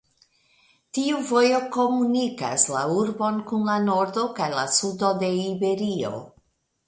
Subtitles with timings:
[0.97, 6.15] Tiu vojo komunikas la urbon kun la nordo kaj la sudo de Iberio.